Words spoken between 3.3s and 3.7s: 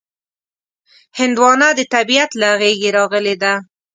ده.